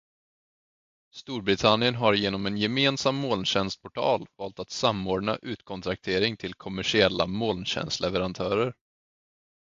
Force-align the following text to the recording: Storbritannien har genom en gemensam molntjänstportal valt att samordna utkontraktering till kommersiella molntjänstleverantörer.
Storbritannien 1.15 1.95
har 1.95 2.13
genom 2.13 2.45
en 2.45 2.57
gemensam 2.57 3.15
molntjänstportal 3.15 4.25
valt 4.37 4.59
att 4.59 4.69
samordna 4.69 5.37
utkontraktering 5.41 6.37
till 6.37 6.53
kommersiella 6.53 7.27
molntjänstleverantörer. 7.27 8.73